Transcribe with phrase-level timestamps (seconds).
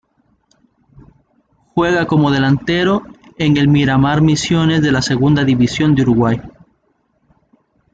[1.75, 3.03] Juega como delantero
[3.37, 6.41] en el Miramar Misiones de la Segunda División de Uruguay.